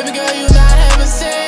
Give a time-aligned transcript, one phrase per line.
[0.00, 1.39] Baby girl, you not having sex.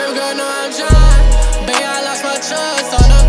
[0.00, 1.66] Baby girl, know I'm trying.
[1.66, 3.19] Baby, I lost my trust.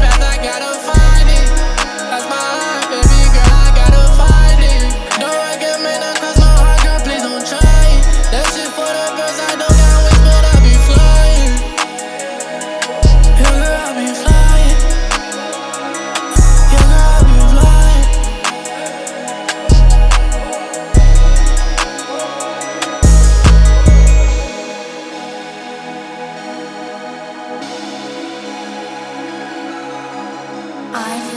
[30.94, 31.31] I.